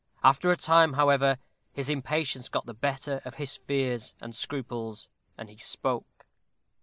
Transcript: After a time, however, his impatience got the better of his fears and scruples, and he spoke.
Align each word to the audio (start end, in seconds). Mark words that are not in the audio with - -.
After 0.23 0.51
a 0.51 0.57
time, 0.57 0.93
however, 0.93 1.37
his 1.73 1.87
impatience 1.87 2.49
got 2.49 2.65
the 2.65 2.73
better 2.73 3.21
of 3.23 3.35
his 3.35 3.55
fears 3.57 4.15
and 4.19 4.35
scruples, 4.35 5.09
and 5.37 5.47
he 5.47 5.57
spoke. 5.57 6.25